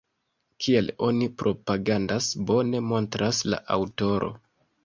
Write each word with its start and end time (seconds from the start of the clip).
Kiel 0.63 0.87
oni 1.07 1.27
propagandas, 1.41 2.31
bone 2.49 2.83
montras 2.89 3.47
la 3.53 3.61
aŭtoro. 3.77 4.33